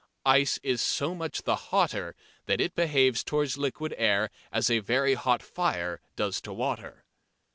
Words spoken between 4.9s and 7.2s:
hot fire does to water.